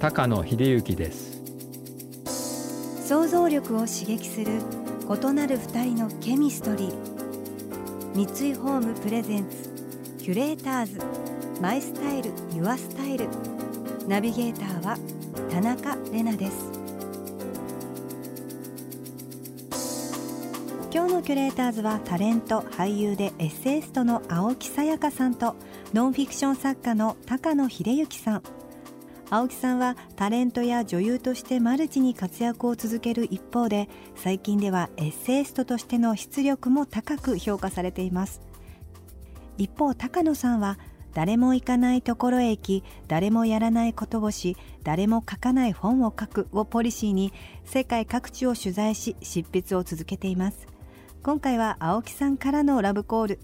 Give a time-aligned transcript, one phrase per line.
[0.00, 1.42] 高野秀幸です。
[3.04, 4.60] 想像力を刺激する
[5.02, 6.94] 異なる二人のケミストリー。
[8.14, 9.68] 三井ホームプレゼンツ
[10.22, 11.00] キュレーターズ。
[11.60, 13.28] マイスタイルユアスタイル。
[14.06, 14.96] ナビゲーターは
[15.50, 16.70] 田中れなです。
[20.92, 25.56] 今日のキュレーターズはタレント俳優でエッセイストの青木さやかさんと
[25.92, 28.42] ノンフィクション作家の高野秀幸さん。
[29.30, 38.40] 青木さんはタレントや女優としてマルチに活躍を続ける一方で最近ではエッセイストとしての出力も高く評価されています。
[39.58, 40.78] 一方高野さんは
[41.12, 47.32] 誰も行かないところへ行き誰もやらないことをし誰も書かない本を書くをポリシーに
[47.64, 50.66] 世界各地を取材し執筆を続けています。
[51.22, 53.40] 今回は青木さんからのラブコール。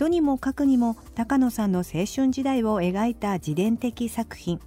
[0.00, 4.58] とにもかくにも高野さんの青春時代を描いた自伝的作品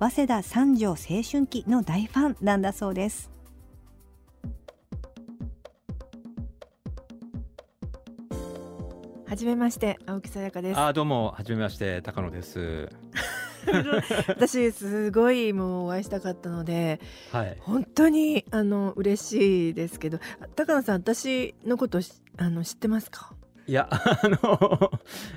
[0.00, 3.30] 早稲田三条青春期の大ファンなんだそうです。
[9.28, 10.80] はじめまして青木さやかです。
[10.80, 12.88] あどうもはじめまして高野です。
[14.26, 20.18] 私すごいもうお会いしたかったので、はい、本当にあの嬉しいですけど
[20.56, 22.00] 高野さん私のこと
[22.38, 23.36] あの知ってますか？
[23.70, 24.90] いや あの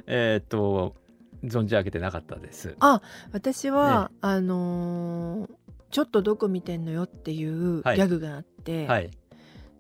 [0.08, 0.96] えっ、と
[1.44, 2.76] 存じ上げてなかったです。
[2.80, 3.00] あ
[3.32, 5.50] 私は、ね、あのー、
[5.92, 9.12] ちょっとどこ見てんのよっていうギャグがあって、はい、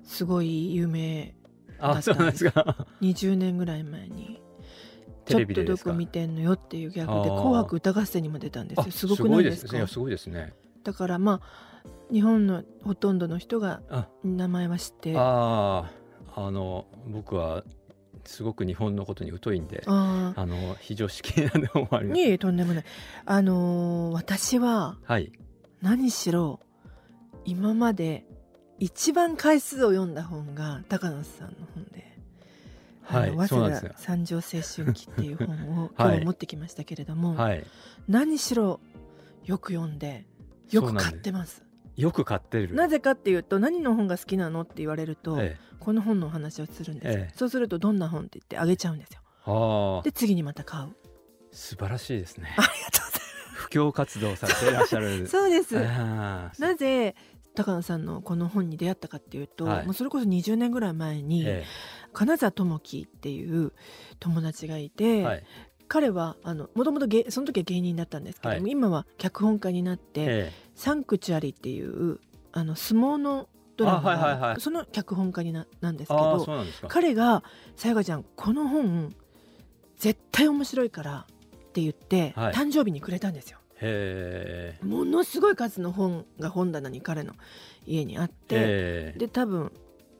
[0.03, 1.33] すごい有名
[1.79, 2.85] あそうなんですか。
[3.01, 4.39] 20年ぐらい前に。
[5.25, 8.91] ちょっとどこ見てんのよっていうギャグで「紅白歌合戦」にも出たんですよ。
[8.91, 9.87] すごくないですか？
[9.87, 10.53] すごいですね。
[10.83, 13.81] だからまあ日本のほとんどの人が
[14.23, 15.15] 名前は知って。
[15.17, 15.89] あ
[16.35, 17.63] ああの僕は
[18.25, 22.21] すごく日本のことに疎いんであの非常識なのもあります。
[22.21, 22.83] いえとんでもない。
[23.25, 24.97] あのー、私は
[25.81, 26.59] 何しろ
[27.45, 28.25] 今まで
[28.79, 32.13] 一番回数を読んだ本が高野さんの本で。
[33.05, 37.65] はい、早稲田三条青春期っていう本を 今日持ってきましたけれども、はい、
[38.07, 38.79] 何しろ
[39.43, 40.25] よく読んで
[40.71, 41.63] よく買ってます。
[41.95, 42.73] よく買ってる。
[42.73, 49.11] なぜかっていうと何の本が好きなのって言われると、ええ、この本のお話をするんですよ、え、そうするとどんな本って言ってあげちゃうんです
[49.45, 50.01] よ。
[50.03, 50.95] で次にまた買う。
[51.51, 52.55] 素晴らしいですね。
[52.57, 53.21] ありがとうございます。
[53.55, 55.27] 布教活動されていらっしゃる。
[55.27, 55.75] そうです。
[55.75, 57.15] なぜ
[57.55, 61.47] 高野さんのこの本に出会ったかっていうと、はい、もうそれこそ20年ぐらい前に、
[62.11, 63.73] 金沢智樹っていう
[64.19, 65.43] 友達がいて、はい、
[65.93, 72.19] 彼はあのもともとその時は芸人だったんですけども、はい、今は脚本家になって、ええ、サンクチュアリっていう
[72.51, 76.47] あの相撲のドラマはいはいはい、その脚本家にななんですけど
[76.87, 77.43] 彼が
[77.77, 79.13] 「さやかちゃんこの本
[79.97, 83.59] 絶対面白いから」って言って、はい、誕生日にくれたんですよ。
[84.81, 87.33] ものすごい数の本が本棚に彼の
[87.85, 89.71] 家にあってで多分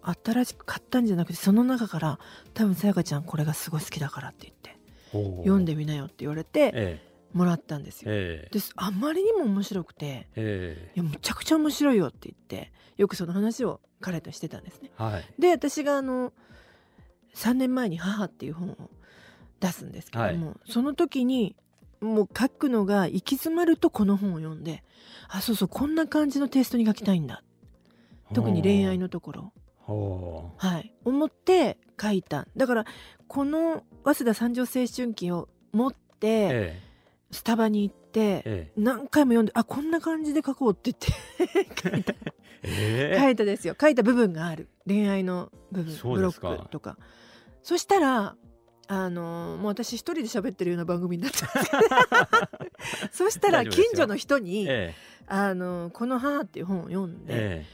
[0.03, 2.19] 新しく買ったんじゃなくてその中から
[2.53, 4.82] 多分さやかちゃんこれがすごい好きだからって言って
[5.13, 7.01] 読んでみなよって言われて、
[7.33, 8.11] もらったんですよ。
[8.11, 10.27] であまりにも面白くて
[10.95, 14.91] 「いやむちゃくちゃ面白いよ」って言ってよくその話を彼としてたんですね。
[14.95, 16.31] はい、で私があの
[17.33, 18.89] 3年前に「母」っていう本を
[19.59, 21.55] 出すんですけども、はい、その時に
[22.01, 24.83] もう書くのが行き詰まるとこの本を読んで
[25.29, 27.43] あそうそうこんな感じのテイストに書きたいんだ。
[28.33, 29.53] 特に恋愛のところ。
[30.57, 32.47] はい、思って書いた。
[32.55, 32.85] だから
[33.27, 36.81] この早稲田三条青春期を持って、ええ、
[37.31, 42.13] スタバに行って、え、何回も読んであこんな感じで書こうって言って 書いた、
[42.63, 43.75] え書いたですよ。
[43.79, 44.69] 書いた部分がある。
[44.87, 46.97] 恋愛の部分ブロックとか。
[47.61, 48.35] そしたら
[48.87, 51.59] あのー、もう私一人で喋ってるような番組になっちゃって。
[53.11, 54.67] そしたら近所の人に
[55.27, 57.65] 「あのー、この母」っていう本を読んで、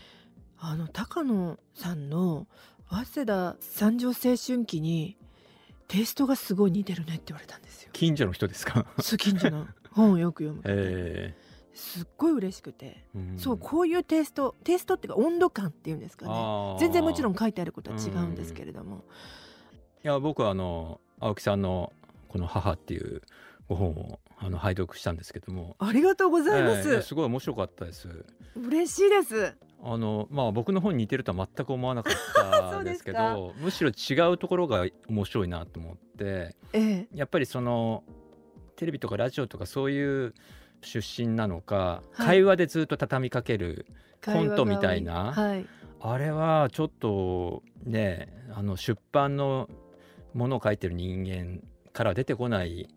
[0.59, 2.47] あの高野さんの
[2.87, 5.17] 早稲田三条青春期に
[5.89, 7.89] テイストがすごい似てるねって言われたんですよ。
[7.93, 8.85] 近所の人ですか？
[9.17, 9.67] 近所の。
[9.91, 16.77] 本をよく読む、えー、すっごい嬉しくて、うん、そうこういうテイストテイストっていうか温度感っていうんですかね。
[16.79, 19.03] 全然もちろん書いてあることは違うんですけれども、うん、い
[20.03, 21.91] や僕はあの青木さんの
[22.27, 23.23] この「母」っていう
[23.67, 25.75] ご本をあの拝読したんですけども。
[25.79, 28.07] ありがとうございます、えー、すごい面白かったです。
[28.55, 38.03] 嬉しいですあのまあ僕の本に似てるとは全く思わなかったんですけど むしろ違うところが面白いなと思って、ええ、やっぱりその
[38.75, 40.33] テレビとかラジオとかそういう
[40.81, 43.85] 出身なのか、はい、会話でずっと畳みかける
[44.25, 45.65] コントみたいな、はい、
[46.01, 49.69] あれはちょっとねあの出版の
[50.33, 51.61] ものを書いてる人間
[51.93, 52.87] から出てこない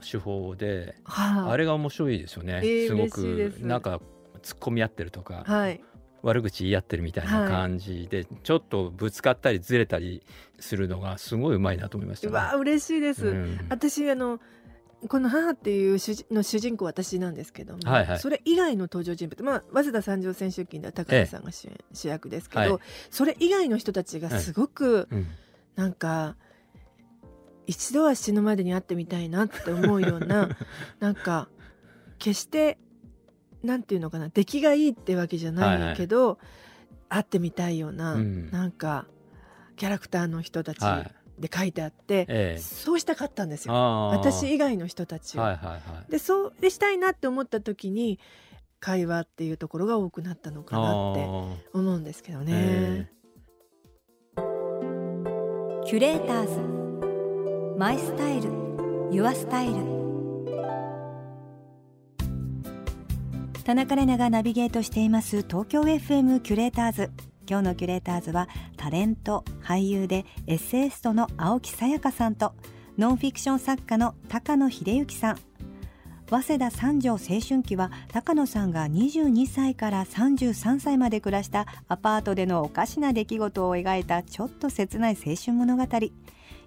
[0.00, 4.00] 手法で、はあ、あれが面白いですよね、えー、すごくなんか
[4.42, 5.80] 突っ込み合ってるとか、はい、
[6.26, 10.22] 悪口言い合ってるみたいな感じで、はい、ちょっとぶつかったりずれたり
[10.58, 14.40] するのがすごいうまいなと思いました、ね、わ嬉しいです、うん、私あの
[15.08, 22.80] この母っていう主の主人公私なんですけども、はいはい、それ以外の登場人物、まあ、早稲田三条選手権では高橋さんが主え、主役ですけど、はい、
[23.10, 25.26] それ以外の人たちがすごく、はいうん、
[25.76, 26.34] なんか
[27.66, 30.56] 一度は死ぬまでに会ってみたいなって思うような
[30.98, 31.48] なんか
[32.18, 32.78] 決して
[33.62, 36.36] なんていうのかな出来がいいってわけじゃないけど、はいはい、
[37.08, 39.06] 会ってみたいような、うん、なんか
[39.76, 40.78] キャラクターの人たち
[41.38, 43.74] で書いてあって、はい、そうしたかったんですよ。
[43.74, 45.42] 私以外の人たちを。
[45.42, 48.18] はいはいはい、でそうしたいなって思った時に
[48.80, 51.26] 会話っていうところが多くなったのかなって
[51.72, 53.10] 思うんですけどね。
[55.84, 57.78] キュレーターズ。
[57.78, 58.50] マイスタイル。
[59.12, 59.95] ユアスタイル
[63.66, 67.10] 田中麗奈がナビゲートしています東京 FM キュレーターズ。
[67.50, 72.52] 今日のキュレーターズはタレント俳優でエッセイストの青木さやかさんと
[72.96, 75.38] ノンフィクション作家の高野秀行さん。
[76.30, 85.82] 早稲田三条青春期は高野さんが22歳から33歳まで暮らしたアパートでのおかしな出来事を描いたちょっと切ない青春物語。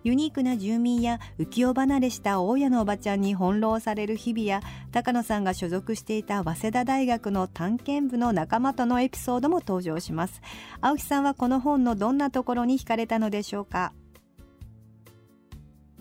[0.03, 4.61] ユニークな住民や浮世離れした大家のおばちゃんに翻弄される日々や
[4.91, 10.41] 高野さんが所属していた早稲田大学の探検部の仲間とのエピソードも登場します。
[10.79, 13.91] 青木さんはこの本のどんなところに惹かれたのでしょうか？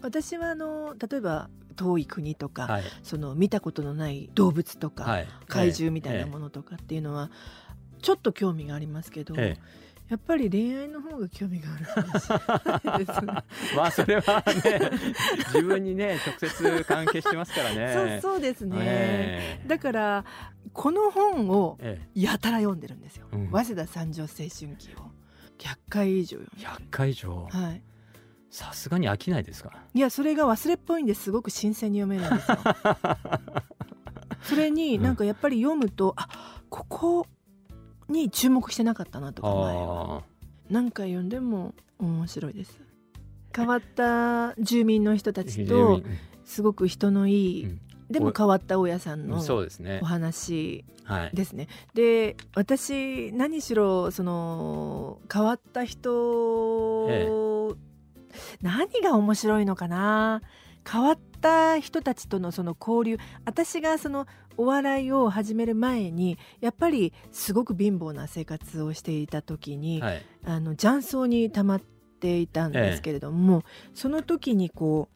[0.01, 7.31] 私はあの例えば遠い国とか、はい、その見たことのない動物とか、はい、怪獣みたいなものとかっていうのは、
[8.01, 13.05] ちょっと興味がありますけど、ええやっぱり恋愛の方が興味がある。
[13.77, 14.91] まあそれはね
[15.53, 18.21] 自分にね直接関係してますからね。
[18.23, 18.77] そうそうですね。
[18.79, 20.25] えー、だから
[20.73, 21.79] この本を
[22.15, 23.27] やたら読んでるんですよ。
[23.33, 25.11] えー、早稲田三条青春期を
[25.59, 27.47] 100回以上読んで100回以上？
[27.51, 27.83] はい。
[28.51, 29.71] さすがに飽きないですか？
[29.93, 32.59] いやそれが忘れっぽいんですごく新鮮に読めるんですよ。
[34.43, 36.29] それになんかやっぱり読むと、うん、あ
[36.71, 37.27] ここ
[38.09, 40.23] に注目してなかったなとか前は
[40.71, 42.81] 何回読んでも面白いです。
[43.55, 46.03] 変わった住民の人たちと
[46.45, 49.39] すごく人のいい、うん、でも変わった大家さんの
[50.01, 50.85] お話
[51.33, 51.69] ですね。
[51.95, 57.75] で私何しろその変わった人、ええ、
[58.63, 60.43] 何が面白いのかな
[60.91, 64.27] 変わった人たちとのその交流私がその
[64.57, 75.09] お笑いを始める前にやっぱりすごく貧乏な生活をしていた時に、はい、あの雀荘にたまっていたんですけれども、ええ、その時にこ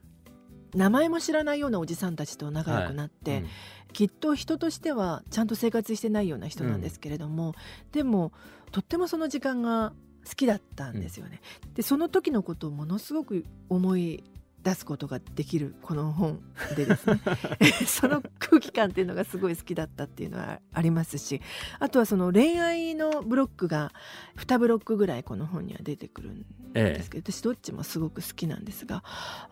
[0.75, 3.49] う名前も知らないようなおじさんたちと仲良くなって、はいうん、
[3.93, 7.55] きっと人としてはちゃんと生活してないような人なんですけれども、うん、
[7.93, 8.33] でも
[8.71, 9.93] とってもその時間が
[10.27, 11.41] 好きだったんですよね。
[11.75, 14.23] でその時のことをものすごく思い
[14.63, 16.41] 出すことができるこの本
[16.77, 17.21] でですね。
[17.87, 21.41] その空気感っていうのがすごい好きだったっていうのはありますし
[21.79, 23.93] あとはその恋愛のブロックが
[24.37, 29.03] 2ブロックぐらいこの本には出てくるんですけど、ええ、私どっちもすごく好きなんですが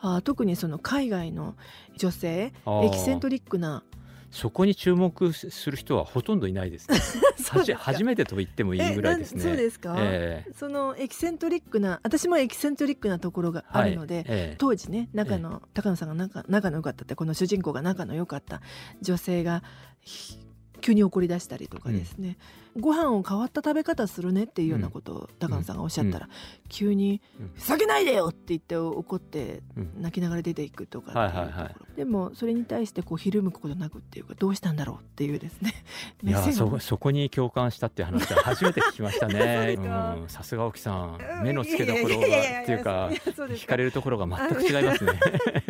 [0.00, 1.56] あ特にその海外の
[1.96, 3.82] 女性エキセントリックな
[4.30, 6.98] そこに注目する人はほとんどいないですね。
[7.40, 9.42] す初めてと言ってもいいぐらいですね。
[9.42, 14.24] そうですか、えー、そのエキセントリックな私もエキセントリックなところがあるので、はい。
[14.28, 18.62] えー、当時ね仲の、えー、高野さんが仲仲の良かったってこの主人公が仲の良かった
[19.02, 19.64] 女性が
[20.80, 22.36] 急に怒り出したりとかですね、
[22.69, 26.32] うん、ご飯を変わった食べ方するねっていうようなことを高野さんがおっしゃったら、うん、
[26.68, 27.20] 急に
[27.56, 29.62] 「ふざけないでよ!」って言って怒って
[29.98, 35.74] 泣きながら出ていくとかっていうところ、でもそれに対してこうひるむことなくっていうかどうしたんだろうっていうですね。
[36.22, 39.78] いやそそこに共感したっていう話は初めて聞きましたね。
[40.28, 41.18] さすが沖さん。
[41.42, 42.28] 目の付けどころがっ
[42.64, 45.12] ていうか惹かれるところが全く違いますね。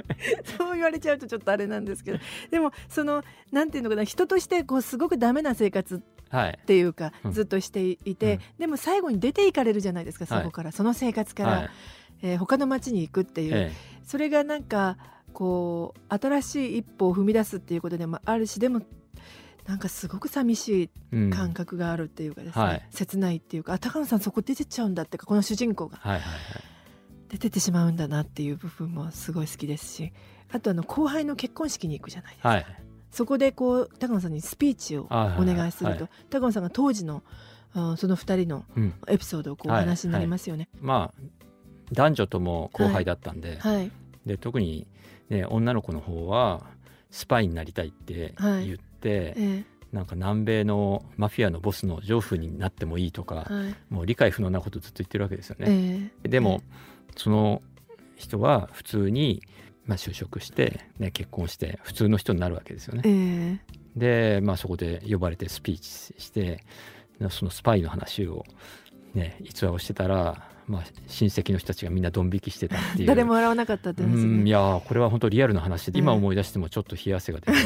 [0.59, 2.19] そう言われちゃうとちょっとあれなんですけど。
[2.51, 6.03] でもそのなんていうのかな人としてこうすごくダメな生活
[6.33, 11.71] っていうか、はい、ずっとしていて、うん、でも最後に出ていかれるじゃないですかそこから、はい、その生活から、はい、
[12.23, 14.97] えー、他の町に行くっていう、ええ、それがなんか
[15.33, 18.83] こう新しい一歩を踏み出すっていうことでもあるしでも
[19.67, 22.69] なんかすごく寂しい感覚があるっていうかですね、うん。
[22.69, 26.31] はい、切ないっていうかあ高野さんそこ出てっちゃうんだってかこの主人公が、はいはいはい、
[27.29, 30.13] 出てってしまうんだなっていう部分もすごい好きですし
[30.53, 32.67] あとあの後輩の結婚式に行くじゃないですか、はい、
[33.11, 36.01] そこでこう高野さんにスピーチをお願いすると、はい。
[36.01, 37.23] はい、高野さんが当時の
[37.73, 38.65] あその2人の
[39.09, 40.69] エピソードをこうお話になりますよね。
[40.75, 41.23] はいはい、まあ
[41.93, 43.91] 男女とも後輩だったんで,、はい。
[44.27, 44.87] で特に、
[45.29, 46.67] ね、女の子の方は
[47.11, 53.45] スパイになりたいって言って、はいなんか南米のマフィアのボスの情婦になってもいいとか、は
[53.91, 56.11] い、もう理解不能なことずっと言ってるわけですよね。
[56.23, 56.63] えー、でも、
[57.09, 57.61] えー、その
[58.15, 59.43] 人は普通に、
[59.87, 63.03] まあ、就職して、ね、結婚して普通の人になるわけですよね。
[63.05, 63.59] えー、
[63.97, 65.89] で、まあ、そこで呼ばれてスピーチ
[66.21, 66.65] して
[67.31, 68.45] そのスパイの話を、
[69.15, 73.09] ね、逸話をしてたらまあ、親戚の人たちがみんなドン引きしてたっていう。
[73.09, 77.59] 誰も笑わなかったって話、ね、いやこれは本当リアルな話で、今思い出してもちょっと冷や汗が出る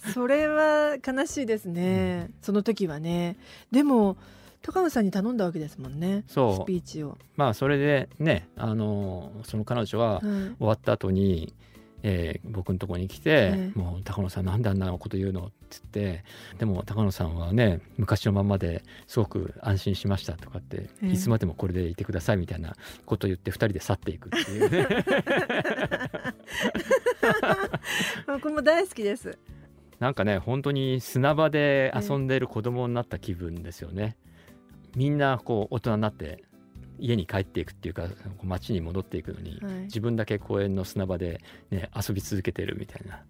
[0.14, 3.36] それは悲しいですね、うん、その時はね。
[3.70, 4.16] でも
[4.64, 6.62] 高野さんに頼んだわけですもんねそう。
[6.64, 7.18] スピーチを。
[7.36, 11.54] まあそれでねあのその彼女は終わった後に、
[12.02, 15.42] えー、僕のところに来て、えー、もう高野さんなんであんなこと言うの？
[15.42, 15.52] って
[15.92, 16.24] 言って
[16.58, 24.88] でも高野さんはね昔のままですごく安心しましたとかって、えー、いつまでもこれでいてくださいみたいなことを言って2人で去っていくっていうね。
[28.26, 29.36] 僕も大好きです。
[30.00, 34.16] なんかね本当に砂場で遊んでる子供になった気分ですよね、
[34.96, 36.44] みんなこう大人になって
[36.98, 38.04] 家に帰っていくっていうか
[38.42, 43.22] 街に戻っていくのに、はい、自分だけ公園の砂場で、ね、遊び続けてるみたいな。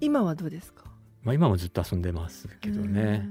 [0.00, 0.84] 今はどうですか、
[1.22, 3.26] まあ、今もずっと遊んでますけどね。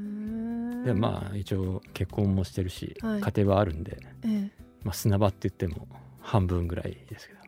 [0.84, 4.52] でまあ一応結婚もしてるし、はい、家庭はあるんで、ええ、
[4.84, 5.88] まあ、砂場って言っても
[6.22, 7.40] 半分ぐらいですけど。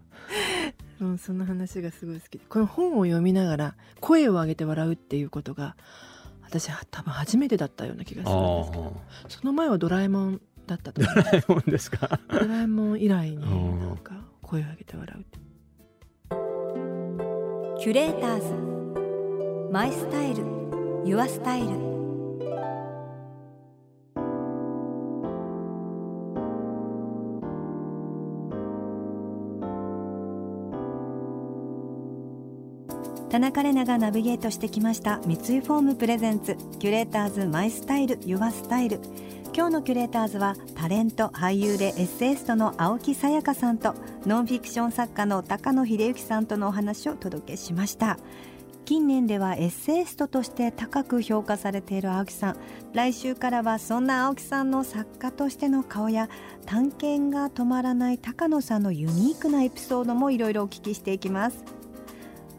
[1.00, 2.38] うん、その話がすごい好き。
[2.40, 5.76] この本を読みながら声を上げて笑うっていうことが
[6.48, 12.18] 私は多分初めてだったような気がするんですけどその前はドラえもんだったとドラえもんですか？
[12.30, 13.38] ドラえもん以来に
[13.80, 15.24] なんか声を上げて笑う。
[17.80, 19.72] キュレーターズ。
[19.72, 20.44] マイスタイル。
[21.04, 21.68] ユアスタイル
[33.38, 38.98] 田中麗奈がナビゲートしてきました三井ホームプレゼンツキュレーターズマイスタイルユアスタイル。
[39.54, 43.94] 今日のキュレーターズはタレント俳優でエッセイストの青木さやかさんと
[44.26, 48.18] ノンフィクション作家の高野秀行さんとのお話をお届けしました。
[48.84, 52.56] 近年ではエッセイストとして高く評価されている青木さん。
[52.92, 56.28] 来週からはそんな青木さんの作家としての顔や
[56.66, 61.77] 探検が止まらない高野さんのユニークなエピソードもいろいろお聞きしていきます。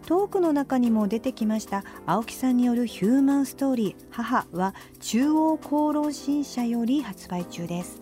[0.10, 8.02] トークの中にも出てきました青木さんによるヒューマンストーリー母は中央功労新社より発売中です。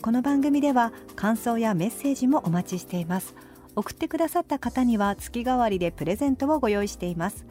[0.00, 3.34] この番組では感想やメッセージもお待ちしています。
[3.74, 7.44] 送ってくださった方には月替わりでプレゼントをご用意しています。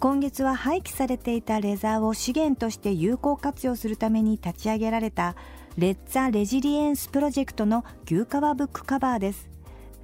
[0.00, 5.36] 今月は廃棄されていたレザーを資源として有効活用するために立ち上げられた
[5.76, 9.51] レッツァ・レジリエンスプロジェクトの牛革ブックカバーです。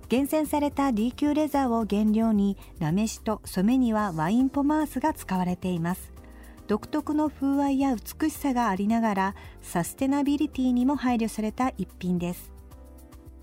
[0.09, 6.13] 厳選された D 級レザーを原料にラメシと染めにはワインポマースが使われています。
[6.67, 12.53] 独特の風合いや美しさがありながらサステナビリティにも配慮された一品です。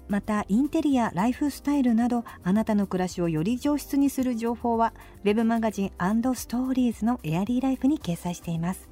[0.08, 4.94] またインテリアライフスタイルなどあなたの暮らしをより上質にする情報は
[5.24, 5.92] Web マガジン
[6.36, 8.90] ストーリーズのエアリーライフに掲載しています。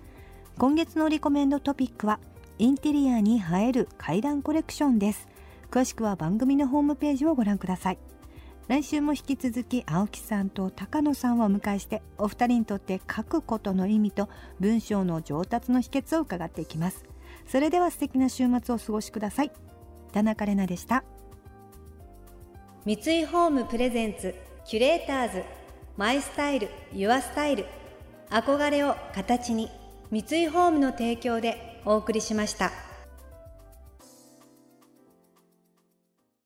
[0.57, 2.19] 今月のリコメンドトピックは
[2.59, 5.27] インテリアに映える階段コレクションです。
[5.73, 7.97] 詳しくは番組のホームページをご覧ください。
[8.67, 17.03] 来週も引き続き青木さんと高野さんをお迎えしてお二人にとって書くことの意味と文章の上達の秘訣を伺っていきます。
[17.47, 19.51] それでは素敵な週末をお過ごしください。
[20.11, 21.03] 田中れなでした。
[22.85, 24.35] 三井ホームプレゼンツ
[24.67, 25.43] キュレーターズ
[25.97, 27.65] マイスタイルユアスタイル。
[28.29, 29.71] 憧れを形に
[30.11, 32.92] 三井ホームの提供でお送りしました。